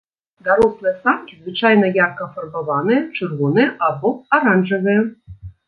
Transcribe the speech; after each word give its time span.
Дарослыя 0.45 0.93
самкі 1.03 1.33
звычайна 1.41 1.91
ярка 1.99 2.23
афарбаваныя, 2.29 3.05
чырвоныя 3.17 3.69
або 3.91 4.15
аранжавыя. 4.41 5.01